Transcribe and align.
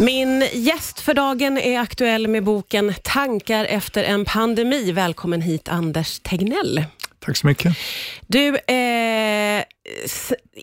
Min 0.00 0.44
gäst 0.52 1.00
för 1.00 1.14
dagen 1.14 1.58
är 1.58 1.80
aktuell 1.80 2.28
med 2.28 2.44
boken 2.44 2.94
Tankar 3.02 3.64
efter 3.64 4.04
en 4.04 4.24
pandemi. 4.24 4.92
Välkommen 4.92 5.40
hit 5.40 5.68
Anders 5.68 6.18
Tegnell. 6.18 6.84
Tack 7.24 7.36
så 7.36 7.46
mycket. 7.46 7.76
Du, 8.26 8.48
eh, 8.56 9.64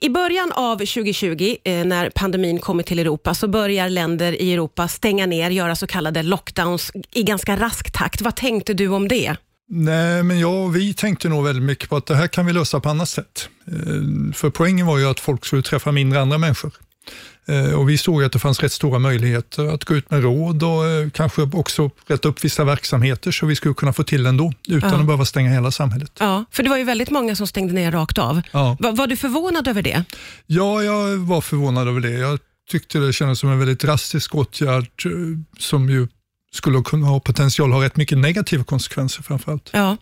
i 0.02 0.10
början 0.10 0.52
av 0.52 0.78
2020, 0.78 1.56
eh, 1.64 1.86
när 1.86 2.10
pandemin 2.10 2.60
kommer 2.60 2.84
till 2.84 3.00
Europa, 3.00 3.34
så 3.34 3.48
börjar 3.48 3.90
länder 3.90 4.42
i 4.42 4.54
Europa 4.54 4.88
stänga 4.88 5.26
ner, 5.26 5.50
göra 5.50 5.76
så 5.76 5.88
kallade 5.88 6.24
lockdowns 6.24 6.92
i 7.12 7.24
ganska 7.24 7.56
rask 7.56 7.92
takt. 7.92 8.22
Vad 8.22 8.36
tänkte 8.36 8.74
du 8.74 8.88
om 8.88 9.08
det? 9.08 9.36
Nej, 9.70 10.24
men 10.24 10.40
jag 10.40 10.66
och 10.66 10.76
vi 10.76 10.94
tänkte 10.94 11.30
nog 11.30 11.44
väldigt 11.44 11.64
mycket 11.64 11.90
på 11.90 11.96
att 11.96 12.06
det 12.06 12.16
här 12.16 12.28
kan 12.28 12.46
vi 12.46 12.54
lösa 12.54 12.80
på 12.80 12.90
annat 12.90 13.10
sätt. 13.10 13.50
Eh, 13.68 14.34
för 14.34 14.50
poängen 14.50 14.86
var 14.86 14.98
ju 14.98 15.10
att 15.10 15.20
folk 15.20 15.46
skulle 15.46 15.62
träffa 15.62 15.92
mindre 15.92 16.22
andra 16.22 16.38
människor. 16.38 16.72
Eh, 17.46 17.74
och 17.74 17.90
vi 17.90 17.98
såg 17.98 18.24
att 18.24 18.32
det 18.32 18.40
fanns 18.40 18.60
rätt 18.60 18.72
stora 18.72 19.00
möjligheter 19.00 19.74
att 19.74 19.84
gå 19.84 19.96
ut 19.96 20.12
med 20.12 20.24
råd 20.24 20.64
och 20.64 20.86
eh, 20.86 21.10
kanske 21.10 21.42
också 21.42 21.90
rätta 22.08 22.30
upp 22.30 22.44
vissa 22.44 22.64
verksamheter 22.64 23.32
så 23.32 23.46
vi 23.46 23.56
skulle 23.56 23.74
kunna 23.74 23.94
få 23.94 24.04
till 24.04 24.26
ändå, 24.26 24.54
utan 24.68 24.90
ja. 24.90 25.00
att 25.00 25.06
behöva 25.06 25.26
stänga 25.26 25.52
hela 25.52 25.72
samhället. 25.72 26.12
Ja, 26.20 26.46
för 26.52 26.64
det 26.64 26.70
var 26.70 26.78
ju 26.78 26.84
väldigt 26.84 27.10
många 27.10 27.36
som 27.36 27.48
stängde 27.48 27.74
ner 27.74 27.92
rakt 27.92 28.18
av. 28.18 28.42
Ja. 28.52 28.78
Var, 28.80 28.92
var 28.92 29.08
du 29.08 29.16
förvånad 29.16 29.68
över 29.68 29.82
det? 29.82 30.04
Ja, 30.46 30.84
jag 30.84 31.18
var 31.18 31.42
förvånad 31.42 31.88
över 31.88 32.00
det. 32.00 32.12
Jag 32.12 32.40
tyckte 32.70 33.00
det 33.00 33.14
kändes 33.14 33.40
som 33.40 33.50
en 33.50 33.60
väldigt 33.60 33.80
drastisk 33.80 34.36
åtgärd 34.36 35.06
eh, 35.06 35.12
som 35.60 35.90
ju 35.90 36.08
skulle 36.54 36.82
kunna 36.82 37.08
ha 37.08 37.20
potential 37.20 37.72
ha 37.72 37.84
rätt 37.84 37.96
mycket 37.96 38.18
negativa 38.18 38.64
konsekvenser 38.64 39.24
framförallt. 39.24 39.70
Ja. 39.74 39.98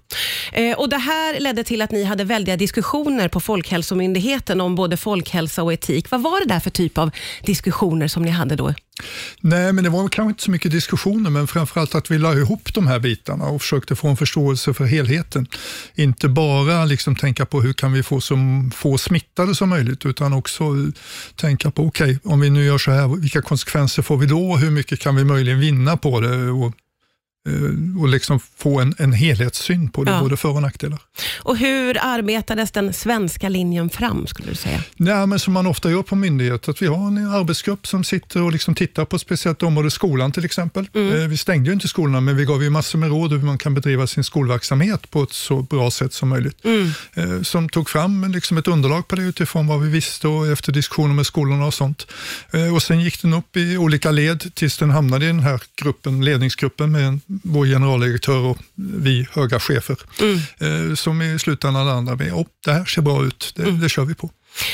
Eh, 0.51 0.77
och 0.77 0.89
det 0.89 0.97
här 0.97 1.39
ledde 1.39 1.63
till 1.63 1.81
att 1.81 1.91
ni 1.91 2.03
hade 2.03 2.23
väldiga 2.23 2.57
diskussioner 2.57 3.27
på 3.27 3.39
Folkhälsomyndigheten 3.39 4.61
om 4.61 4.75
både 4.75 4.97
folkhälsa 4.97 5.63
och 5.63 5.73
etik. 5.73 6.11
Vad 6.11 6.21
var 6.21 6.39
det 6.39 6.53
där 6.53 6.59
för 6.59 6.69
typ 6.69 6.97
av 6.97 7.11
diskussioner 7.45 8.07
som 8.07 8.23
ni 8.23 8.31
hade 8.31 8.55
då? 8.55 8.73
Nej, 9.41 9.73
men 9.73 9.83
det 9.83 9.89
var 9.89 10.07
kanske 10.07 10.29
inte 10.29 10.43
så 10.43 10.51
mycket 10.51 10.71
diskussioner, 10.71 11.29
men 11.29 11.47
framförallt 11.47 11.95
att 11.95 12.11
vi 12.11 12.17
la 12.17 12.33
ihop 12.33 12.73
de 12.73 12.87
här 12.87 12.99
bitarna 12.99 13.45
och 13.45 13.61
försökte 13.61 13.95
få 13.95 14.07
en 14.07 14.17
förståelse 14.17 14.73
för 14.73 14.85
helheten. 14.85 15.47
Inte 15.95 16.27
bara 16.27 16.85
liksom 16.85 17.15
tänka 17.15 17.45
på 17.45 17.61
hur 17.61 17.73
kan 17.73 17.93
vi 17.93 18.03
få 18.03 18.21
så 18.21 18.37
få 18.75 18.97
smittade 18.97 19.55
som 19.55 19.69
möjligt, 19.69 20.05
utan 20.05 20.33
också 20.33 20.63
tänka 21.35 21.71
på, 21.71 21.85
okej, 21.85 22.15
okay, 22.15 22.31
om 22.33 22.39
vi 22.39 22.49
nu 22.49 22.65
gör 22.65 22.77
så 22.77 22.91
här, 22.91 23.07
vilka 23.07 23.41
konsekvenser 23.41 24.01
får 24.01 24.17
vi 24.17 24.25
då? 24.25 24.55
Hur 24.55 24.71
mycket 24.71 24.99
kan 24.99 25.15
vi 25.15 25.23
möjligen 25.23 25.59
vinna 25.59 25.97
på 25.97 26.19
det? 26.19 26.49
Och 26.49 26.73
och 27.99 28.07
liksom 28.07 28.39
få 28.39 28.79
en, 28.79 28.95
en 28.97 29.13
helhetssyn 29.13 29.89
på 29.89 30.03
det, 30.03 30.11
ja. 30.11 30.19
både 30.19 30.37
för 30.37 30.49
och 30.49 30.61
nackdelar. 30.61 30.99
Och 31.39 31.57
hur 31.57 31.97
arbetades 32.01 32.71
den 32.71 32.93
svenska 32.93 33.49
linjen 33.49 33.89
fram, 33.89 34.27
skulle 34.27 34.49
du 34.49 34.55
säga? 34.55 34.83
Ja, 34.97 35.25
men 35.25 35.39
som 35.39 35.53
man 35.53 35.67
ofta 35.67 35.91
gör 35.91 36.03
på 36.03 36.15
myndigheter, 36.15 36.71
att 36.71 36.81
vi 36.81 36.87
har 36.87 37.07
en 37.07 37.17
arbetsgrupp 37.17 37.87
som 37.87 38.03
sitter 38.03 38.41
och 38.41 38.51
liksom 38.51 38.75
tittar 38.75 39.05
på 39.05 39.19
speciellt 39.19 39.63
område, 39.63 39.91
skolan 39.91 40.31
till 40.31 40.45
exempel. 40.45 40.89
Mm. 40.93 41.21
Eh, 41.21 41.27
vi 41.27 41.37
stängde 41.37 41.69
ju 41.69 41.73
inte 41.73 41.87
skolorna, 41.87 42.21
men 42.21 42.37
vi 42.37 42.45
gav 42.45 42.63
ju 42.63 42.69
massor 42.69 42.99
med 42.99 43.09
råd 43.09 43.31
hur 43.31 43.39
man 43.39 43.57
kan 43.57 43.73
bedriva 43.73 44.07
sin 44.07 44.23
skolverksamhet 44.23 45.11
på 45.11 45.23
ett 45.23 45.33
så 45.33 45.61
bra 45.61 45.91
sätt 45.91 46.13
som 46.13 46.29
möjligt. 46.29 46.65
Mm. 46.65 46.89
Eh, 47.13 47.41
som 47.41 47.69
tog 47.69 47.89
fram 47.89 48.31
liksom 48.31 48.57
ett 48.57 48.67
underlag 48.67 49.07
på 49.07 49.15
det 49.15 49.23
utifrån 49.23 49.67
vad 49.67 49.81
vi 49.81 49.89
visste 49.89 50.27
och 50.27 50.47
efter 50.47 50.71
diskussioner 50.71 51.13
med 51.13 51.25
skolorna 51.25 51.65
och 51.65 51.73
sånt. 51.73 52.07
Och 52.73 52.81
Sen 52.81 53.01
gick 53.01 53.21
den 53.21 53.33
upp 53.33 53.57
i 53.57 53.77
olika 53.77 54.11
led 54.11 54.55
tills 54.55 54.77
den 54.77 54.89
hamnade 54.89 55.25
i 55.25 55.27
den 55.27 55.39
här 55.39 55.61
gruppen, 55.75 56.25
ledningsgruppen 56.25 56.91
med 56.91 57.07
en 57.07 57.21
vår 57.43 57.65
generaldirektör 57.65 58.39
och 58.39 58.57
vi 58.75 59.27
höga 59.31 59.59
chefer, 59.59 59.97
mm. 60.21 60.89
Eh, 60.89 60.95
som 60.95 61.21
i 61.21 61.39
slutändan 61.39 61.85
landar 61.85 62.15
med, 62.15 62.33
oh, 62.33 62.45
det 62.65 62.71
här 62.71 62.85
ser 62.85 63.01
bra 63.01 63.25
ut, 63.25 63.53
det, 63.55 63.63
mm. 63.63 63.79
det 63.79 63.89
kör 63.89 64.05
vi 64.05 64.15
på. 64.15 64.29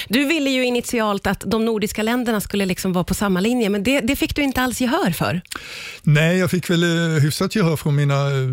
Du 0.08 0.25
ville 0.25 0.50
ju 0.50 0.66
initialt 0.66 1.28
att 1.28 1.44
de 1.45 1.66
nordiska 1.66 2.03
länderna 2.03 2.41
skulle 2.41 2.66
liksom 2.66 2.94
vara 2.94 3.03
på 3.03 3.13
samma 3.13 3.39
linje, 3.39 3.69
men 3.69 3.83
det, 3.83 4.00
det, 4.00 4.16
fick 4.16 4.35
du 4.35 4.41
inte 4.41 4.61
alls 4.61 4.81
gehör 4.81 5.11
för? 5.11 5.41
Nej, 6.02 6.38
jag 6.38 6.52
fick 6.52 6.69
väl 6.69 6.83
eh, 6.83 7.22
hyfsat 7.22 7.55
gehör 7.55 7.75
från 7.75 7.95
mina 7.95 8.28
eh, 8.28 8.47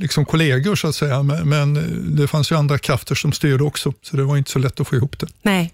liksom, 0.00 0.24
kollegor, 0.24 0.76
så 0.76 0.88
att 0.88 0.94
säga, 0.94 1.22
men 1.22 1.74
det 2.16 2.26
fanns 2.26 2.52
ju 2.52 2.56
andra 2.56 2.78
krafter 2.78 3.14
som 3.14 3.32
styrde 3.32 3.64
också, 3.64 3.92
så 4.02 4.16
det 4.16 4.22
var 4.22 4.36
inte 4.36 4.50
så 4.50 4.58
lätt 4.58 4.80
att 4.80 4.88
få 4.88 4.96
ihop 4.96 5.18
det. 5.18 5.26
Nej. 5.42 5.72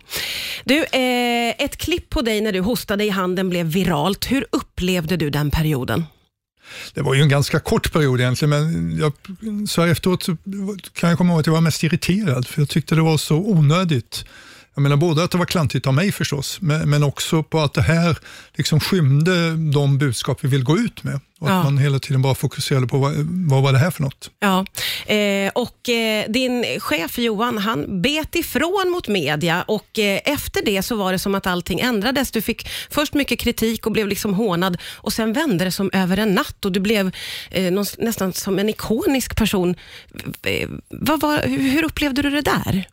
Du, 0.65 0.79
eh, 0.79 1.55
ett 1.59 1.77
klipp 1.77 2.11
på 2.11 2.23
dig 2.23 2.41
när 2.41 2.53
du 2.53 2.61
hostade 2.61 3.05
i 3.05 3.09
handen 3.09 3.49
blev 3.49 3.67
viralt. 3.67 4.31
Hur 4.31 4.47
upplevde 4.53 5.17
du 5.17 5.31
den 5.31 5.51
perioden? 5.51 6.05
Det 6.95 7.03
var 7.03 7.15
ju 7.15 7.23
en 7.23 7.29
ganska 7.29 7.61
kort 7.61 7.93
period 7.93 8.21
egentligen, 8.21 8.51
men 8.51 8.97
jag, 8.99 9.13
så 9.69 9.81
här 9.81 9.89
efteråt 9.89 10.27
kan 10.93 11.09
jag 11.09 11.19
komma 11.19 11.33
ihåg 11.33 11.41
att 11.41 11.47
jag 11.47 11.55
var 11.55 11.61
mest 11.61 11.83
irriterad, 11.83 12.47
för 12.47 12.61
jag 12.61 12.69
tyckte 12.69 12.95
det 12.95 13.03
var 13.03 13.19
så 13.19 13.37
onödigt. 13.37 14.25
Jag 14.75 14.83
menar 14.83 14.97
både 14.97 15.25
att 15.25 15.31
det 15.31 15.39
var 15.39 15.47
klantigt 15.47 15.87
av 15.87 15.95
mig 15.95 16.13
förstås, 16.13 16.59
men, 16.61 16.91
men 16.91 17.03
också 17.03 17.43
på 17.43 17.61
att 17.61 17.75
det 17.75 17.83
här 17.83 18.19
liksom 18.55 18.81
skymde 18.81 19.51
de 19.73 19.99
budskap 19.99 20.45
vi 20.45 20.49
vill 20.49 20.65
gå 20.65 20.79
ut 20.79 21.05
med. 21.05 21.21
Och 21.41 21.49
ja. 21.49 21.59
att 21.59 21.65
man 21.65 21.79
hela 21.79 21.99
tiden 21.99 22.23
bara 22.23 22.35
fokuserade 22.35 22.87
på 22.87 22.99
vad, 22.99 23.13
vad 23.49 23.63
var 23.63 23.73
det 23.73 23.79
här 23.79 23.91
för 23.91 24.03
något. 24.03 24.31
Ja. 24.41 24.67
Eh, 25.15 25.51
och 25.55 25.89
eh, 25.89 26.25
Din 26.29 26.65
chef 26.81 27.19
Johan, 27.19 27.59
han 27.59 28.03
bet 28.03 28.35
ifrån 28.35 28.91
mot 28.91 29.09
media 29.09 29.63
och 29.63 29.99
eh, 29.99 30.21
efter 30.25 30.65
det 30.65 30.83
så 30.83 30.97
var 30.97 31.13
det 31.13 31.19
som 31.19 31.35
att 31.35 31.47
allting 31.47 31.81
ändrades. 31.81 32.31
Du 32.31 32.43
fick 32.43 32.69
först 32.91 33.15
mycket 33.15 33.39
kritik 33.39 33.87
och 33.87 33.93
blev 33.93 34.09
liksom 34.09 34.35
hånad 34.35 34.79
och 34.97 35.13
sen 35.13 35.33
vände 35.33 35.65
det 35.65 35.73
som 35.73 35.91
över 35.93 36.17
en 36.17 36.35
natt 36.35 36.65
och 36.65 36.73
du 36.73 36.81
blev 36.81 37.11
eh, 37.51 37.73
någon, 37.73 37.87
nästan 37.99 38.33
som 38.33 38.59
en 38.59 38.69
ikonisk 38.69 39.37
person. 39.37 39.75
Eh, 40.43 40.69
var, 40.91 41.49
hur 41.49 41.85
upplevde 41.85 42.23
du 42.23 42.31
det 42.31 42.43
där? 42.43 42.87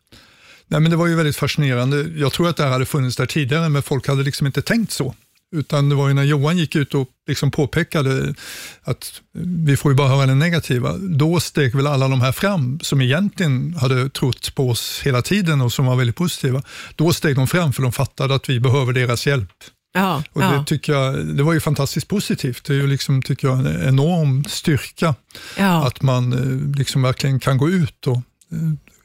Nej, 0.68 0.80
men 0.80 0.90
det 0.90 0.96
var 0.96 1.06
ju 1.06 1.14
väldigt 1.14 1.36
fascinerande. 1.36 2.06
Jag 2.16 2.32
tror 2.32 2.48
att 2.48 2.56
det 2.56 2.62
här 2.62 2.70
hade 2.70 2.86
funnits 2.86 3.16
där 3.16 3.26
tidigare, 3.26 3.68
men 3.68 3.82
folk 3.82 4.08
hade 4.08 4.22
liksom 4.22 4.46
inte 4.46 4.62
tänkt 4.62 4.92
så. 4.92 5.14
Utan 5.56 5.88
det 5.88 5.94
var 5.94 6.08
ju 6.08 6.14
när 6.14 6.22
Johan 6.22 6.58
gick 6.58 6.76
ut 6.76 6.94
och 6.94 7.08
liksom 7.26 7.50
påpekade 7.50 8.34
att 8.82 9.20
vi 9.66 9.76
får 9.76 9.92
ju 9.92 9.96
bara 9.96 10.08
höra 10.08 10.26
det 10.26 10.34
negativa. 10.34 10.96
Då 10.96 11.40
steg 11.40 11.74
väl 11.74 11.86
alla 11.86 12.08
de 12.08 12.20
här 12.20 12.32
fram 12.32 12.80
som 12.82 13.00
egentligen 13.00 13.74
hade 13.74 14.10
trott 14.10 14.54
på 14.54 14.70
oss 14.70 15.00
hela 15.04 15.22
tiden 15.22 15.60
och 15.60 15.72
som 15.72 15.86
var 15.86 15.96
väldigt 15.96 16.16
positiva. 16.16 16.62
Då 16.96 17.12
steg 17.12 17.36
de 17.36 17.48
fram 17.48 17.72
för 17.72 17.82
de 17.82 17.92
fattade 17.92 18.34
att 18.34 18.48
vi 18.48 18.60
behöver 18.60 18.92
deras 18.92 19.26
hjälp. 19.26 19.52
Ja, 19.94 20.22
och 20.32 20.40
det, 20.40 20.46
ja. 20.46 20.64
tycker 20.64 20.92
jag, 20.92 21.26
det 21.26 21.42
var 21.42 21.52
ju 21.52 21.60
fantastiskt 21.60 22.08
positivt. 22.08 22.64
Det 22.64 22.72
är 22.72 22.76
ju 22.76 22.86
liksom, 22.86 23.22
tycker 23.22 23.48
jag, 23.48 23.58
en 23.58 23.88
enorm 23.88 24.44
styrka 24.44 25.14
ja. 25.58 25.86
att 25.86 26.02
man 26.02 26.32
eh, 26.32 26.78
liksom 26.78 27.02
verkligen 27.02 27.40
kan 27.40 27.58
gå 27.58 27.70
ut 27.70 28.06
och 28.06 28.16
eh, 28.16 28.22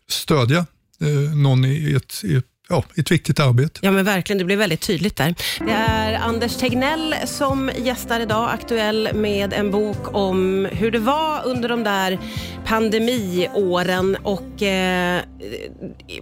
stödja 0.09 0.65
Eh, 1.03 1.35
någon 1.35 1.65
i 1.65 1.93
ett, 1.93 2.23
i 2.23 2.41
ja, 2.69 2.83
ett 2.97 3.11
viktigt 3.11 3.39
arbete. 3.39 3.79
Ja, 3.83 3.91
men 3.91 4.05
verkligen. 4.05 4.37
Det 4.37 4.45
blir 4.45 4.57
väldigt 4.57 4.81
tydligt 4.81 5.15
där. 5.15 5.35
Det 5.59 5.71
är 5.71 6.13
Anders 6.13 6.55
Tegnell 6.55 7.15
som 7.25 7.71
gästar 7.77 8.19
idag, 8.19 8.49
aktuell 8.53 9.09
med 9.13 9.53
en 9.53 9.71
bok 9.71 10.15
om 10.15 10.67
hur 10.71 10.91
det 10.91 10.99
var 10.99 11.41
under 11.45 11.69
de 11.69 11.83
där 11.83 12.19
pandemiåren. 12.65 14.15
Och 14.23 14.63
eh, 14.63 15.21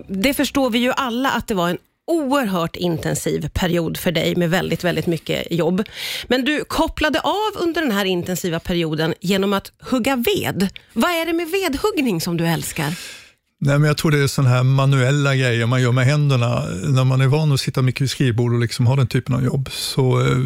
Det 0.08 0.34
förstår 0.34 0.70
vi 0.70 0.80
ju 0.80 0.92
alla 0.92 1.32
att 1.32 1.48
det 1.48 1.54
var 1.54 1.70
en 1.70 1.78
oerhört 2.08 2.76
intensiv 2.76 3.50
period 3.50 3.98
för 3.98 4.12
dig 4.12 4.36
med 4.36 4.50
väldigt, 4.50 4.84
väldigt 4.84 5.08
mycket 5.08 5.52
jobb. 5.52 5.84
Men 6.28 6.46
du 6.46 6.64
kopplade 6.64 7.20
av 7.20 7.52
under 7.60 7.82
den 7.82 7.92
här 7.92 8.06
intensiva 8.06 8.60
perioden 8.60 9.14
genom 9.20 9.54
att 9.54 9.72
hugga 9.82 10.16
ved. 10.16 10.70
Vad 10.94 11.12
är 11.12 11.26
det 11.26 11.34
med 11.34 11.48
vedhuggning 11.52 12.22
som 12.22 12.38
du 12.38 12.48
älskar? 12.48 13.21
Nej, 13.64 13.80
men 13.80 13.88
jag 13.88 13.98
tror 13.98 14.12
det 14.12 14.20
är 14.20 14.28
sådana 14.28 14.50
här 14.50 14.64
manuella 14.64 15.36
grejer 15.36 15.66
man 15.66 15.82
gör 15.82 15.92
med 15.92 16.06
händerna. 16.06 16.66
När 16.84 17.04
man 17.04 17.22
är 17.22 17.28
van 17.28 17.52
att 17.52 17.60
sitta 17.60 17.82
mycket 17.82 18.02
vid 18.02 18.10
skrivbord 18.10 18.54
och 18.54 18.60
liksom 18.60 18.88
ha 18.88 18.96
den 18.96 19.08
typen 19.08 19.36
av 19.36 19.44
jobb, 19.44 19.70
så 19.72 20.22
eh, 20.22 20.38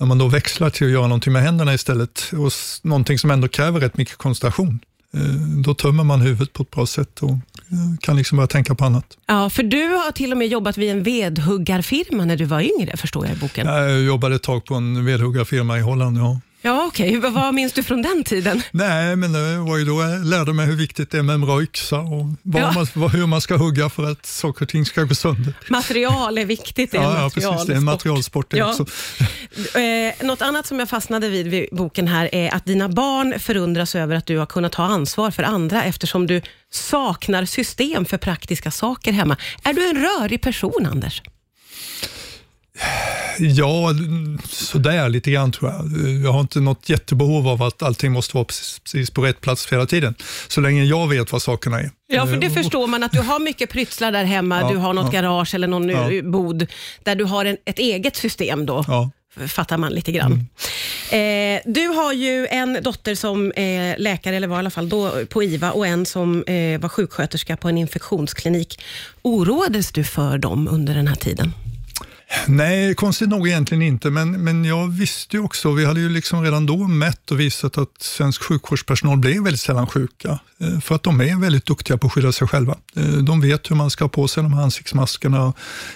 när 0.00 0.06
man 0.06 0.18
då 0.18 0.28
växlar 0.28 0.70
till 0.70 0.86
att 0.86 0.92
göra 0.92 1.06
någonting 1.06 1.32
med 1.32 1.42
händerna 1.42 1.74
istället, 1.74 2.30
och 2.32 2.52
någonting 2.82 3.18
som 3.18 3.30
ändå 3.30 3.48
kräver 3.48 3.80
rätt 3.80 3.96
mycket 3.96 4.16
koncentration, 4.16 4.80
eh, 5.14 5.20
då 5.64 5.74
tömmer 5.74 6.04
man 6.04 6.20
huvudet 6.20 6.52
på 6.52 6.62
ett 6.62 6.70
bra 6.70 6.86
sätt 6.86 7.22
och 7.22 7.30
eh, 7.30 7.38
kan 8.00 8.16
liksom 8.16 8.36
börja 8.36 8.46
tänka 8.46 8.74
på 8.74 8.84
annat. 8.84 9.06
Ja, 9.26 9.50
för 9.50 9.62
du 9.62 9.82
har 9.82 10.12
till 10.12 10.32
och 10.32 10.38
med 10.38 10.48
jobbat 10.48 10.78
vid 10.78 10.90
en 10.90 11.02
vedhuggarfirma 11.02 12.24
när 12.24 12.36
du 12.36 12.44
var 12.44 12.60
yngre, 12.60 12.96
förstår 12.96 13.26
jag 13.26 13.36
i 13.36 13.38
boken. 13.38 13.66
Jag 13.66 14.02
jobbade 14.02 14.34
ett 14.34 14.42
tag 14.42 14.64
på 14.64 14.74
en 14.74 15.04
vedhuggarfirma 15.04 15.78
i 15.78 15.80
Holland, 15.80 16.18
ja. 16.18 16.40
Ja, 16.64 16.84
okej. 16.86 17.18
Okay. 17.18 17.30
Vad 17.30 17.54
minns 17.54 17.72
du 17.72 17.82
från 17.82 18.02
den 18.02 18.24
tiden? 18.24 18.62
Nej, 18.70 19.16
men 19.16 19.32
det 19.32 19.56
var 19.58 19.78
ju 19.78 19.84
då 19.84 20.02
jag 20.02 20.26
lärde 20.26 20.52
mig 20.52 20.66
hur 20.66 20.76
viktigt 20.76 21.10
det 21.10 21.18
är 21.18 21.22
med 21.22 21.34
en 21.34 21.40
bra 21.40 21.62
yxa 21.62 21.98
och 21.98 22.26
ja. 22.42 22.72
man, 22.94 23.10
hur 23.10 23.26
man 23.26 23.40
ska 23.40 23.56
hugga 23.56 23.88
för 23.88 24.10
att 24.10 24.26
saker 24.26 24.62
och 24.62 24.68
ting 24.68 24.84
ska 24.84 25.02
gå 25.02 25.14
sönder. 25.14 25.54
Material 25.70 26.38
är 26.38 26.44
viktigt. 26.44 26.94
Ja, 26.94 27.22
ja, 27.22 27.30
precis. 27.34 27.66
Det 27.66 27.72
är 27.72 27.76
en 27.76 27.84
materialsport 27.84 28.54
ja. 28.54 28.70
också. 28.70 28.86
Eh, 29.52 30.26
något 30.26 30.42
annat 30.42 30.66
som 30.66 30.78
jag 30.78 30.88
fastnade 30.88 31.28
vid 31.28 31.46
vid 31.46 31.68
boken 31.72 32.08
här 32.08 32.34
är 32.34 32.54
att 32.54 32.64
dina 32.64 32.88
barn 32.88 33.40
förundras 33.40 33.94
över 33.94 34.16
att 34.16 34.26
du 34.26 34.38
har 34.38 34.46
kunnat 34.46 34.72
ta 34.72 34.82
ansvar 34.82 35.30
för 35.30 35.42
andra 35.42 35.84
eftersom 35.84 36.26
du 36.26 36.42
saknar 36.70 37.44
system 37.44 38.04
för 38.04 38.18
praktiska 38.18 38.70
saker 38.70 39.12
hemma. 39.12 39.36
Är 39.62 39.72
du 39.72 39.88
en 39.90 39.96
rörig 39.96 40.40
person, 40.42 40.86
Anders? 40.90 41.22
Ja, 43.38 43.94
sådär 44.48 45.08
lite 45.08 45.30
grann 45.30 45.52
tror 45.52 45.70
jag. 45.70 45.90
Jag 46.24 46.32
har 46.32 46.40
inte 46.40 46.60
något 46.60 46.88
jättebehov 46.88 47.48
av 47.48 47.62
att 47.62 47.82
allting 47.82 48.12
måste 48.12 48.36
vara 48.36 48.44
precis 48.44 49.10
på 49.10 49.22
rätt 49.22 49.40
plats 49.40 49.72
hela 49.72 49.86
tiden. 49.86 50.14
Så 50.48 50.60
länge 50.60 50.84
jag 50.84 51.08
vet 51.08 51.32
vad 51.32 51.42
sakerna 51.42 51.80
är. 51.80 51.90
Ja, 52.06 52.26
för 52.26 52.36
det 52.36 52.46
eh, 52.46 52.52
förstår 52.52 52.86
man 52.86 53.02
att 53.02 53.12
du 53.12 53.20
har 53.20 53.38
mycket 53.38 53.70
pryttlar 53.70 54.12
där 54.12 54.24
hemma. 54.24 54.60
Ja, 54.60 54.68
du 54.68 54.76
har 54.76 54.94
något 54.94 55.14
ja, 55.14 55.20
garage 55.20 55.54
eller 55.54 55.68
någon 55.68 55.88
ja. 55.88 56.22
bod 56.22 56.66
där 57.02 57.14
du 57.14 57.24
har 57.24 57.44
en, 57.44 57.56
ett 57.64 57.78
eget 57.78 58.16
system 58.16 58.66
då. 58.66 58.84
Ja. 58.88 59.10
fattar 59.48 59.78
man 59.78 59.92
lite 59.92 60.12
grann. 60.12 60.46
Eh, 61.10 61.60
du 61.64 61.88
har 61.88 62.12
ju 62.12 62.46
en 62.46 62.78
dotter 62.82 63.14
som 63.14 63.52
är 63.56 63.98
läkare, 63.98 64.36
eller 64.36 64.48
var 64.48 64.56
i 64.56 64.58
alla 64.58 64.70
fall 64.70 64.88
då 64.88 65.26
på 65.26 65.42
IVA, 65.42 65.72
och 65.72 65.86
en 65.86 66.06
som 66.06 66.44
eh, 66.44 66.80
var 66.80 66.88
sjuksköterska 66.88 67.56
på 67.56 67.68
en 67.68 67.78
infektionsklinik. 67.78 68.80
Oroades 69.22 69.92
du 69.92 70.04
för 70.04 70.38
dem 70.38 70.68
under 70.68 70.94
den 70.94 71.08
här 71.08 71.16
tiden? 71.16 71.52
Nej, 72.46 72.94
konstigt 72.94 73.28
nog 73.28 73.48
egentligen 73.48 73.82
inte, 73.82 74.10
men, 74.10 74.44
men 74.44 74.64
jag 74.64 74.88
visste 74.88 75.36
ju 75.36 75.42
också, 75.42 75.72
vi 75.72 75.84
hade 75.84 76.00
ju 76.00 76.08
liksom 76.08 76.42
redan 76.42 76.66
då 76.66 76.76
mätt 76.76 77.30
och 77.30 77.40
visat 77.40 77.78
att 77.78 78.02
svensk 78.02 78.42
sjukvårdspersonal 78.42 79.18
blev 79.18 79.42
väldigt 79.42 79.60
sällan 79.60 79.86
sjuka, 79.86 80.38
eh, 80.60 80.80
för 80.80 80.94
att 80.94 81.02
de 81.02 81.20
är 81.20 81.40
väldigt 81.40 81.66
duktiga 81.66 81.98
på 81.98 82.06
att 82.06 82.12
skydda 82.12 82.32
sig 82.32 82.48
själva. 82.48 82.76
Eh, 82.96 83.04
de 83.04 83.40
vet 83.40 83.70
hur 83.70 83.76
man 83.76 83.90
ska 83.90 84.04
ha 84.04 84.08
på 84.08 84.28
sig 84.28 84.42
de 84.42 84.52
här 84.52 84.62
ansiktsmaskerna, 84.62 85.52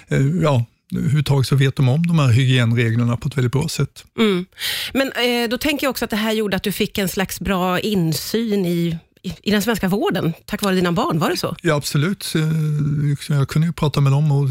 eh, 0.09 0.27
ja, 0.43 0.65
överhuvudtaget 0.95 1.47
så 1.47 1.57
vet 1.57 1.77
de 1.77 1.89
om 1.89 2.07
de 2.07 2.19
här 2.19 2.29
hygienreglerna 2.29 3.17
på 3.17 3.29
ett 3.29 3.37
väldigt 3.37 3.53
bra 3.53 3.69
sätt. 3.69 4.05
Mm. 4.19 4.47
Men 4.93 5.13
eh, 5.13 5.49
då 5.49 5.59
tänker 5.59 5.87
jag 5.87 5.91
också 5.91 6.05
att 6.05 6.11
det 6.11 6.17
här 6.17 6.33
gjorde 6.33 6.57
att 6.57 6.63
du 6.63 6.73
fick 6.73 6.99
en 6.99 7.09
slags 7.09 7.41
bra 7.41 7.81
insyn 7.81 8.67
i 8.67 8.99
i 9.43 9.51
den 9.51 9.63
svenska 9.63 9.89
vården 9.89 10.33
tack 10.45 10.63
vare 10.63 10.75
dina 10.75 10.93
barn, 10.93 11.19
var 11.19 11.31
det 11.31 11.37
så? 11.37 11.57
Ja, 11.63 11.75
absolut. 11.75 12.33
Jag 13.29 13.49
kunde 13.49 13.67
ju 13.67 13.73
prata 13.73 14.01
med 14.01 14.13
dem 14.13 14.33
och 14.33 14.49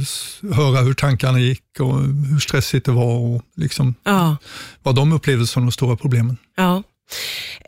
höra 0.55 0.81
hur 0.81 0.93
tankarna 0.93 1.39
gick 1.39 1.79
och 1.79 2.01
hur 2.01 2.39
stressigt 2.39 2.85
det 2.85 2.91
var 2.91 3.17
och 3.17 3.41
liksom 3.55 3.95
ja. 4.03 4.37
vad 4.83 4.95
de 4.95 5.13
upplevde 5.13 5.47
som 5.47 5.65
de 5.65 5.71
stora 5.71 5.95
problemen. 5.95 6.37
Ja. 6.55 6.83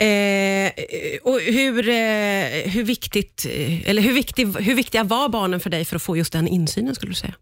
Eh, 0.04 0.72
och 1.24 1.40
hur, 1.40 1.90
eh, 1.90 2.72
hur, 2.72 2.84
viktigt, 2.84 3.46
eller 3.86 4.02
hur, 4.02 4.14
viktig, 4.14 4.48
hur 4.60 4.76
viktiga 4.76 5.04
var 5.04 5.30
barnen 5.30 5.60
för 5.60 5.70
dig 5.70 5.86
för 5.86 5.96
att 5.96 6.02
få 6.02 6.18
just 6.18 6.34
den 6.34 6.48
insynen, 6.48 6.96
skulle 6.96 7.12
du 7.12 7.16
säga? 7.16 7.34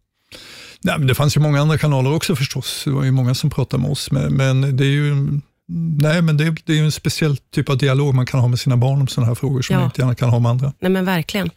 Nej, 0.81 0.97
men 0.97 1.07
det 1.07 1.15
fanns 1.15 1.37
ju 1.37 1.41
många 1.41 1.61
andra 1.61 1.77
kanaler 1.77 2.13
också 2.13 2.35
förstås. 2.35 2.81
Det 2.85 2.91
var 2.91 3.03
ju 3.03 3.11
många 3.11 3.35
som 3.35 3.49
pratade 3.49 3.83
med 3.83 3.91
oss, 3.91 4.11
men, 4.11 4.33
men 4.33 4.77
det 4.77 4.83
är 4.83 4.87
ju 4.87 5.39
Nej, 5.67 6.21
men 6.21 6.37
det, 6.37 6.55
det 6.65 6.79
är 6.79 6.83
en 6.83 6.91
speciell 6.91 7.37
typ 7.37 7.69
av 7.69 7.77
dialog 7.77 8.13
man 8.15 8.25
kan 8.25 8.39
ha 8.39 8.47
med 8.47 8.59
sina 8.59 8.77
barn 8.77 9.01
om 9.01 9.07
sådana 9.07 9.27
här 9.27 9.35
frågor 9.35 9.61
som 9.61 9.73
ja. 9.73 9.79
man 9.79 9.85
inte 9.85 10.01
gärna 10.01 10.15
kan 10.15 10.29
ha 10.29 10.39
med 10.39 10.49
andra. 10.49 10.73
Nej, 10.79 10.91
men 10.91 11.05
verkligen. 11.05 11.49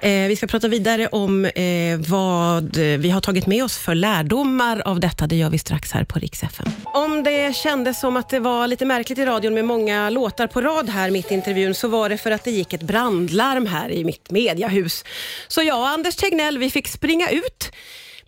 Eh, 0.00 0.10
vi 0.10 0.36
ska 0.36 0.46
prata 0.46 0.68
vidare 0.68 1.08
om 1.08 1.44
eh, 1.44 1.98
vad 2.08 2.76
vi 2.76 3.10
har 3.10 3.20
tagit 3.20 3.46
med 3.46 3.64
oss 3.64 3.78
för 3.78 3.94
lärdomar 3.94 4.82
av 4.84 5.00
detta. 5.00 5.26
Det 5.26 5.36
gör 5.36 5.50
vi 5.50 5.58
strax 5.58 5.92
här 5.92 6.04
på 6.04 6.18
Rix 6.18 6.42
FM. 6.42 6.68
Om 6.84 7.22
det 7.22 7.56
kändes 7.56 8.00
som 8.00 8.16
att 8.16 8.28
det 8.28 8.40
var 8.40 8.66
lite 8.66 8.84
märkligt 8.84 9.18
i 9.18 9.24
radion 9.24 9.54
med 9.54 9.64
många 9.64 10.10
låtar 10.10 10.46
på 10.46 10.60
rad 10.60 10.90
här 10.90 11.10
mitt 11.10 11.30
i 11.30 11.34
intervjun, 11.34 11.74
så 11.74 11.88
var 11.88 12.08
det 12.08 12.18
för 12.18 12.30
att 12.30 12.44
det 12.44 12.50
gick 12.50 12.72
ett 12.72 12.82
brandlarm 12.82 13.66
här 13.66 13.90
i 13.90 14.04
mitt 14.04 14.30
mediahus. 14.30 15.04
Så 15.48 15.62
jag 15.62 15.78
och 15.78 15.88
Anders 15.88 16.16
Tegnell, 16.16 16.58
vi 16.58 16.70
fick 16.70 16.88
springa 16.88 17.28
ut 17.30 17.72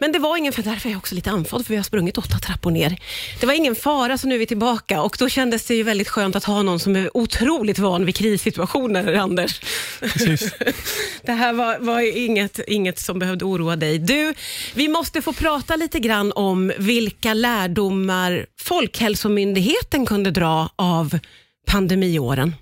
men 0.02 0.12
det 0.12 0.19
var 0.19 0.37
ingen, 0.37 0.52
för 0.52 0.62
därför 0.62 0.88
är 0.88 0.93
jag 0.93 0.99
också 0.99 1.14
lite 1.14 1.31
andfådd, 1.31 1.66
för 1.66 1.72
vi 1.72 1.76
har 1.76 1.84
sprungit 1.84 2.19
åtta 2.19 2.38
trappor 2.38 2.70
ner. 2.70 2.96
Det 3.40 3.46
var 3.46 3.54
ingen 3.54 3.75
fara, 3.75 4.19
så 4.19 4.26
nu 4.28 4.34
är 4.34 4.38
vi 4.38 4.46
tillbaka 4.46 5.02
och 5.02 5.16
då 5.19 5.28
kändes 5.28 5.64
det 5.64 5.75
ju 5.75 5.82
väldigt 5.82 6.08
skönt 6.08 6.37
att 6.37 6.44
ha 6.44 6.62
någon 6.62 6.78
som 6.78 6.96
är 6.96 7.16
otroligt 7.16 7.78
van 7.78 8.04
vid 8.04 8.16
krissituationer, 8.16 9.14
Anders. 9.14 9.60
Precis. 10.00 10.54
det 11.22 11.32
här 11.32 11.52
var, 11.52 11.78
var 11.78 12.16
inget, 12.19 12.60
inget 12.66 12.99
som 12.99 13.19
behövde 13.19 13.44
oroa 13.44 13.76
dig. 13.76 13.99
Du, 13.99 14.34
vi 14.75 14.88
måste 14.88 15.22
få 15.22 15.32
prata 15.32 15.76
lite 15.76 16.00
grann 16.00 16.32
om 16.32 16.72
vilka 16.78 17.34
lärdomar 17.34 18.46
Folkhälsomyndigheten 18.60 20.06
kunde 20.06 20.31
dra 20.31 20.70
av 20.76 21.19
pandemiåren. 21.66 22.55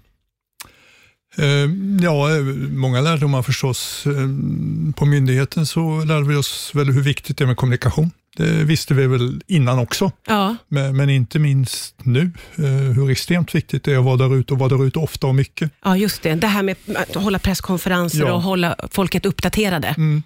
Eh, 1.38 1.70
ja, 2.02 2.28
många 2.70 3.00
lärdomar 3.00 3.42
förstås. 3.42 4.06
Eh, 4.06 4.92
på 4.94 5.04
myndigheten 5.06 5.66
så 5.66 6.04
lärde 6.04 6.28
vi 6.28 6.36
oss 6.36 6.70
väl 6.74 6.92
hur 6.92 7.02
viktigt 7.02 7.36
det 7.36 7.44
är 7.44 7.46
med 7.46 7.56
kommunikation. 7.56 8.10
Det 8.36 8.64
visste 8.64 8.94
vi 8.94 9.06
väl 9.06 9.42
innan 9.46 9.78
också, 9.78 10.12
ja. 10.26 10.56
men, 10.68 10.96
men, 10.96 11.10
inte 11.10 11.38
minst 11.38 11.94
nu, 12.02 12.30
eh, 12.56 12.64
hur 12.64 13.10
extremt 13.10 13.54
viktigt 13.54 13.84
det 13.84 13.92
är 13.92 13.98
att 13.98 14.04
vara 14.04 14.16
där 14.16 14.36
ute 14.36 14.52
och 14.52 14.58
vara 14.58 14.68
där 14.68 14.86
ute 14.86 14.98
ofta 14.98 15.26
och 15.26 15.34
mycket. 15.34 15.70
Ja, 15.84 15.96
just 15.96 16.22
det. 16.22 16.34
Det 16.34 16.46
här 16.46 16.62
med 16.62 16.76
att 16.96 17.14
hålla 17.14 17.38
presskonferenser 17.38 18.26
ja. 18.26 18.32
och 18.32 18.42
hålla 18.42 18.76
folket 18.90 19.26
uppdaterade. 19.26 19.88
Mm. 19.88 20.22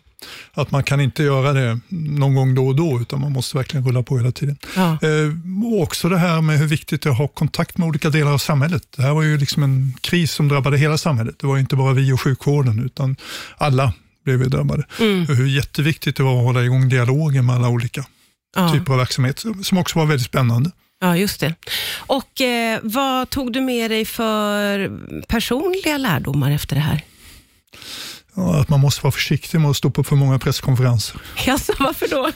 Att 0.53 0.71
man 0.71 0.83
kan 0.83 1.01
inte 1.01 1.23
göra 1.23 1.53
det 1.53 1.81
någon 1.89 2.35
gång 2.35 2.55
då 2.55 2.67
och 2.67 2.77
då, 2.77 3.01
utan 3.01 3.21
man 3.21 3.33
måste 3.33 3.57
verkligen 3.57 3.87
rulla 3.87 4.03
på 4.03 4.19
hela 4.19 4.33
tiden. 4.33 4.57
Ja. 4.77 4.99
Eh, 5.03 5.65
och 5.67 5.83
också 5.83 6.09
det 6.09 6.19
här 6.19 6.41
med 6.41 6.59
hur 6.59 6.67
viktigt 6.67 7.03
det 7.03 7.09
är 7.09 7.11
att 7.11 7.19
ha 7.19 7.29
kontakt 7.29 7.79
med 7.79 7.89
olika 7.89 8.11
delar 8.11 8.33
av 8.33 8.39
samhället. 8.39 8.83
Det 8.97 9.03
här 9.03 9.15
var 9.15 9.23
ju 9.23 9.39
liksom 9.39 9.63
en 9.63 9.95
kris 10.01 10.33
som 10.33 10.49
drabbade 10.49 10.79
hela 10.79 10.99
samhället. 10.99 11.39
Det 11.39 11.47
var 11.47 11.59
inte 11.59 11.77
bara 11.77 11.93
vi 11.93 12.13
och 12.13 12.21
sjukvården, 12.21 12.85
utan 12.85 13.17
alla 13.57 13.93
blev 14.25 14.39
vi 14.39 14.49
drabbade. 14.49 14.85
Mm. 15.01 15.27
Hur 15.27 15.47
jätteviktigt 15.47 16.17
det 16.17 16.23
var 16.23 16.39
att 16.39 16.45
hålla 16.45 16.65
igång 16.65 16.89
dialogen 16.89 17.47
med 17.47 17.57
alla 17.57 17.69
olika 17.69 18.05
ja. 18.57 18.73
typer 18.73 18.93
av 18.93 18.99
verksamhet, 18.99 19.45
som 19.63 19.79
också 19.79 19.99
var 19.99 20.07
väldigt 20.07 20.27
spännande. 20.27 20.71
Ja, 21.01 21.17
just 21.17 21.41
det. 21.41 21.55
Och 21.97 22.41
eh, 22.41 22.81
Vad 22.83 23.31
tog 23.31 23.53
du 23.53 23.61
med 23.61 23.91
dig 23.91 24.05
för 24.05 24.91
personliga 25.27 25.99
lärdomar 25.99 26.51
efter 26.51 26.77
det 26.77 26.83
här? 26.83 27.05
Att 28.65 28.69
man 28.71 28.81
måste 28.81 29.03
vara 29.03 29.13
försiktig 29.13 29.61
med 29.61 29.71
att 29.71 29.77
stå 29.77 29.91
på 29.91 30.05
för 30.05 30.17
många 30.17 30.39
presskonferenser. 30.39 31.21
Jaså, 31.47 31.73
varför 31.79 32.09
då? 32.09 32.31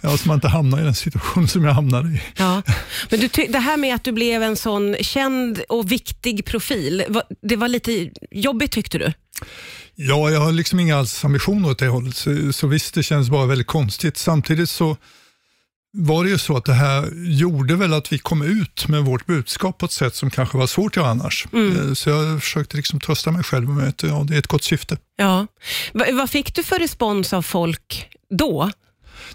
Ja, 0.00 0.16
så 0.16 0.28
man 0.28 0.34
inte 0.34 0.48
hamnar 0.48 0.80
i 0.80 0.82
den 0.82 0.94
situation 0.94 1.48
som 1.48 1.64
jag 1.64 1.72
hamnade 1.72 2.08
i. 2.08 2.22
Ja. 2.36 2.62
Men 3.10 3.20
du, 3.20 3.28
det 3.28 3.58
här 3.58 3.76
med 3.76 3.94
att 3.94 4.04
du 4.04 4.12
blev 4.12 4.42
en 4.42 4.56
sån 4.56 4.96
känd 5.00 5.60
och 5.68 5.92
viktig 5.92 6.44
profil, 6.44 7.04
det 7.42 7.56
var 7.56 7.68
lite 7.68 8.10
jobbigt 8.30 8.72
tyckte 8.72 8.98
du? 8.98 9.12
Ja, 9.94 10.30
jag 10.30 10.40
har 10.40 10.52
liksom 10.52 10.80
inga 10.80 10.96
alls 10.96 11.24
ambitioner 11.24 11.70
åt 11.70 11.78
det 11.78 11.88
hållet, 11.88 12.16
så, 12.16 12.52
så 12.52 12.66
visst, 12.66 12.94
det 12.94 13.02
känns 13.02 13.30
bara 13.30 13.46
väldigt 13.46 13.66
konstigt. 13.66 14.16
Samtidigt 14.16 14.70
så 14.70 14.96
var 15.92 16.24
det 16.24 16.30
ju 16.30 16.38
så 16.38 16.56
att 16.56 16.64
det 16.64 16.72
här 16.72 17.10
gjorde 17.14 17.76
väl 17.76 17.94
att 17.94 18.12
vi 18.12 18.18
kom 18.18 18.42
ut 18.42 18.88
med 18.88 19.04
vårt 19.04 19.26
budskap 19.26 19.78
på 19.78 19.86
ett 19.86 19.92
sätt 19.92 20.14
som 20.14 20.30
kanske 20.30 20.58
var 20.58 20.66
svårt 20.66 20.92
att 20.92 20.96
göra 20.96 21.10
annars. 21.10 21.46
Mm. 21.52 21.88
Eh, 21.88 21.94
så 21.94 22.10
jag 22.10 22.42
försökte 22.42 22.76
liksom 22.76 23.00
trösta 23.00 23.30
mig 23.30 23.42
själv 23.42 23.68
med 23.68 23.88
att 23.88 24.02
ja, 24.02 24.24
det 24.28 24.34
är 24.34 24.38
ett 24.38 24.46
gott 24.46 24.64
syfte. 24.64 24.98
Ja. 25.16 25.46
V 25.92 26.12
vad 26.12 26.30
fick 26.30 26.54
du 26.54 26.62
för 26.62 26.78
respons 26.78 27.32
av 27.32 27.42
folk 27.42 28.08
då? 28.30 28.70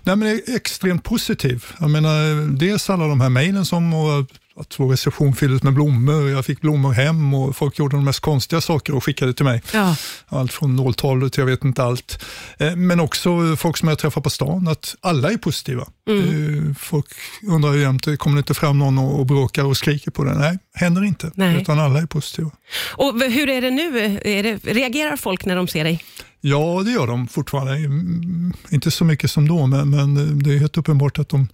Nej, 0.03 0.15
men 0.15 0.41
extremt 0.47 1.03
positiv. 1.03 1.65
Jag 1.79 1.89
menar, 1.89 2.47
dels 2.57 2.89
alla 2.89 3.07
de 3.07 3.21
här 3.21 3.29
mejlen 3.29 3.65
som 3.65 3.93
och 3.93 4.27
att 4.55 4.79
vår 4.79 4.89
reception 4.89 5.35
fylldes 5.35 5.63
med 5.63 5.73
blommor. 5.73 6.29
Jag 6.29 6.45
fick 6.45 6.61
blommor 6.61 6.91
hem 6.91 7.33
och 7.33 7.55
folk 7.55 7.79
gjorde 7.79 7.95
de 7.95 8.05
mest 8.05 8.19
konstiga 8.19 8.61
saker 8.61 8.95
och 8.95 9.03
skickade 9.03 9.33
till 9.33 9.45
mig. 9.45 9.61
Ja. 9.73 9.95
Allt 10.27 10.53
från 10.53 10.75
nåltavlor 10.75 11.29
till 11.29 11.39
jag 11.39 11.45
vet 11.45 11.63
inte 11.63 11.83
allt. 11.83 12.23
Eh, 12.57 12.75
men 12.75 12.99
också 12.99 13.55
folk 13.55 13.77
som 13.77 13.89
jag 13.89 13.99
träffar 13.99 14.21
på 14.21 14.29
stan, 14.29 14.67
att 14.67 14.95
alla 15.01 15.31
är 15.31 15.37
positiva. 15.37 15.87
Mm. 16.09 16.69
Eh, 16.69 16.75
folk 16.75 17.07
undrar 17.47 17.73
ju 17.73 17.81
jämt, 17.81 18.19
kommer 18.19 18.35
det 18.35 18.39
inte 18.39 18.53
fram 18.53 18.79
någon 18.79 18.97
och 18.97 19.25
bråkar 19.25 19.63
och 19.63 19.77
skriker 19.77 20.11
på 20.11 20.23
det? 20.23 20.33
Nej, 20.33 20.57
händer 20.73 21.03
inte. 21.03 21.31
Nej. 21.35 21.61
Utan 21.61 21.79
alla 21.79 21.99
är 21.99 22.05
positiva. 22.05 22.51
Och 22.97 23.21
Hur 23.21 23.49
är 23.49 23.61
det 23.61 23.71
nu? 23.71 24.19
Är 24.23 24.43
det, 24.43 24.55
reagerar 24.55 25.17
folk 25.17 25.45
när 25.45 25.55
de 25.55 25.67
ser 25.67 25.83
dig? 25.83 26.03
Ja, 26.45 26.81
det 26.85 26.91
gör 26.91 27.07
de 27.07 27.27
fortfarande. 27.27 27.75
Mm, 27.75 28.53
inte 28.69 28.91
så 28.91 29.05
mycket 29.05 29.31
som 29.31 29.47
då, 29.47 29.67
men, 29.67 29.89
men 29.89 30.43
det 30.43 30.53
är 30.53 30.57
helt 30.57 30.77
uppenbart 30.77 31.19
att 31.19 31.29
de 31.29 31.47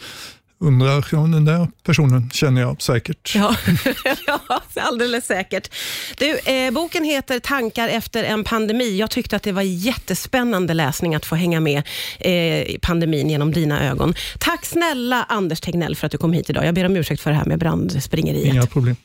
undrar, 0.59 1.05
ja, 1.11 1.17
den 1.17 1.45
där 1.45 1.67
personen 1.83 2.29
känner 2.33 2.61
jag 2.61 2.81
säkert. 2.81 3.35
Ja, 3.35 3.55
ja 4.27 4.61
alldeles 4.75 5.25
säkert. 5.25 5.71
Du, 6.17 6.37
eh, 6.37 6.71
boken 6.71 7.03
heter 7.03 7.39
Tankar 7.39 7.87
efter 7.87 8.23
en 8.23 8.43
pandemi. 8.43 8.97
Jag 8.97 9.11
tyckte 9.11 9.35
att 9.35 9.43
det 9.43 9.51
var 9.51 9.61
jättespännande 9.61 10.73
läsning 10.73 11.15
att 11.15 11.25
få 11.25 11.35
hänga 11.35 11.59
med 11.59 11.83
eh, 12.19 12.61
i 12.61 12.79
pandemin 12.81 13.29
genom 13.29 13.51
dina 13.51 13.89
ögon. 13.89 14.13
Tack 14.39 14.65
snälla 14.65 15.25
Anders 15.29 15.61
Tegnell 15.61 15.95
för 15.95 16.05
att 16.05 16.11
du 16.11 16.17
kom 16.17 16.33
hit 16.33 16.49
idag. 16.49 16.65
Jag 16.65 16.75
ber 16.75 16.85
om 16.85 16.95
ursäkt 16.95 17.21
för 17.21 17.29
det 17.29 17.37
här 17.37 17.45
med 17.45 17.59
brandspringeriet. 17.59 18.53
Inga 18.53 18.65
problem. 18.65 18.95